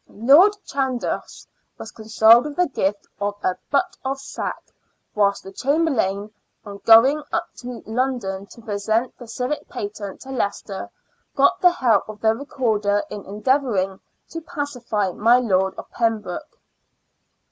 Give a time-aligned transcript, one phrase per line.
[0.09, 1.45] Lord Chandos
[1.77, 4.73] was consoled with the gift of a butt of sack,
[5.13, 6.33] whilst the Chamberlain,
[6.65, 10.89] on going up to London to present the civic patent to Leicester,
[11.35, 16.57] got the help of the Recorder in endeavouring to" pacify my Lord of Pembroke."